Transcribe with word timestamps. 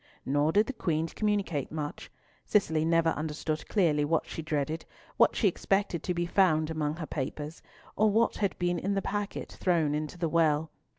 Nor 0.25 0.51
did 0.51 0.65
the 0.65 0.73
Queen 0.73 1.05
communicate 1.05 1.71
much. 1.71 2.09
Cicely 2.43 2.83
never 2.83 3.09
understood 3.11 3.67
clearly 3.69 4.03
what 4.03 4.25
she 4.25 4.41
dreaded, 4.41 4.83
what 5.17 5.35
she 5.35 5.47
expected 5.47 6.01
to 6.01 6.15
be 6.15 6.25
found 6.25 6.71
among 6.71 6.95
her 6.95 7.05
papers, 7.05 7.61
or 7.95 8.09
what 8.09 8.37
had 8.37 8.57
been 8.57 8.79
in 8.79 8.95
the 8.95 9.03
packet 9.03 9.51
thrown 9.59 9.93
into 9.93 10.17
the 10.17 10.27
well. 10.27 10.71